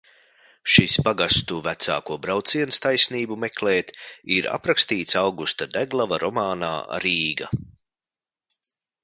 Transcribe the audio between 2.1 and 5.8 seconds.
brauciens taisnību meklēt ir aprakstīts Augusta